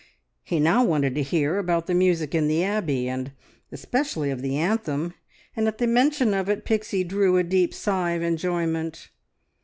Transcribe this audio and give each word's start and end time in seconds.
He 0.41 0.59
now 0.59 0.83
wanted 0.83 1.13
to 1.13 1.21
hear 1.21 1.59
about 1.59 1.85
the 1.85 1.93
music 1.93 2.33
in 2.33 2.47
the 2.47 2.63
Abbey, 2.63 3.07
and 3.07 3.31
especially 3.71 4.31
of 4.31 4.41
the 4.41 4.57
anthem, 4.57 5.13
and 5.55 5.67
at 5.67 5.77
the 5.77 5.85
mention 5.85 6.33
of 6.33 6.49
it 6.49 6.65
Pixie 6.65 7.03
drew 7.03 7.37
a 7.37 7.43
deep 7.43 7.71
sigh 7.71 8.13
of 8.13 8.23
enjoyment. 8.23 9.09